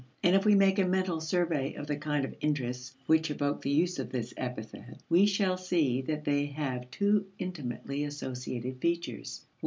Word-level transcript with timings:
And 0.23 0.35
if 0.35 0.45
we 0.45 0.55
make 0.55 0.79
a 0.79 0.83
mental 0.87 1.21
survey 1.21 1.75
of 1.75 1.85
the 1.85 1.95
kind 1.95 2.25
of 2.25 2.33
interests 2.41 2.95
which 3.05 3.29
evoke 3.29 3.61
the 3.61 3.69
use 3.69 3.99
of 3.99 4.09
this 4.09 4.33
epithet, 4.35 4.99
we 5.09 5.27
shall 5.27 5.57
see 5.57 6.01
that 6.01 6.25
they 6.25 6.47
have 6.47 6.89
two 6.89 7.27
intimately 7.37 8.03
associated 8.05 8.81
features. 8.81 9.45